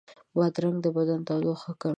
بادرنګ 0.35 0.77
د 0.81 0.87
بدن 0.95 1.19
تودوخه 1.27 1.71
کموي. 1.81 1.89